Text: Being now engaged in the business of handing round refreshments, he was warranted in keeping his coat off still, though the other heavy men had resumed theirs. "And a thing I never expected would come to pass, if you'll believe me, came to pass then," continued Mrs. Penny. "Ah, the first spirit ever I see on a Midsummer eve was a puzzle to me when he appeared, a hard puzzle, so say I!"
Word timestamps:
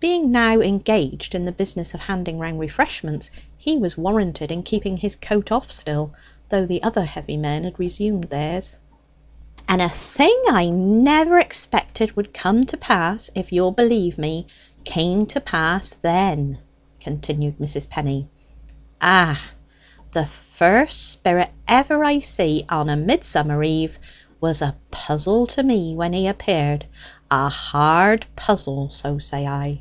Being 0.00 0.32
now 0.32 0.58
engaged 0.58 1.32
in 1.32 1.44
the 1.44 1.52
business 1.52 1.94
of 1.94 2.00
handing 2.00 2.40
round 2.40 2.58
refreshments, 2.58 3.30
he 3.56 3.76
was 3.78 3.96
warranted 3.96 4.50
in 4.50 4.64
keeping 4.64 4.96
his 4.96 5.14
coat 5.14 5.52
off 5.52 5.70
still, 5.70 6.10
though 6.48 6.66
the 6.66 6.82
other 6.82 7.04
heavy 7.04 7.36
men 7.36 7.62
had 7.62 7.78
resumed 7.78 8.24
theirs. 8.24 8.78
"And 9.68 9.80
a 9.80 9.88
thing 9.88 10.42
I 10.48 10.70
never 10.70 11.38
expected 11.38 12.16
would 12.16 12.34
come 12.34 12.64
to 12.66 12.76
pass, 12.76 13.30
if 13.36 13.52
you'll 13.52 13.70
believe 13.70 14.18
me, 14.18 14.48
came 14.82 15.24
to 15.26 15.40
pass 15.40 15.90
then," 16.02 16.58
continued 16.98 17.60
Mrs. 17.60 17.88
Penny. 17.88 18.26
"Ah, 19.00 19.40
the 20.10 20.26
first 20.26 21.10
spirit 21.12 21.50
ever 21.68 22.02
I 22.02 22.18
see 22.18 22.64
on 22.68 22.88
a 22.88 22.96
Midsummer 22.96 23.62
eve 23.62 24.00
was 24.40 24.62
a 24.62 24.74
puzzle 24.90 25.46
to 25.46 25.62
me 25.62 25.94
when 25.94 26.12
he 26.12 26.26
appeared, 26.26 26.86
a 27.30 27.48
hard 27.48 28.26
puzzle, 28.34 28.90
so 28.90 29.20
say 29.20 29.46
I!" 29.46 29.80